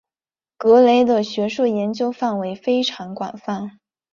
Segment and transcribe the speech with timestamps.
[0.57, 3.77] 格雷的学术研究范围非常广泛。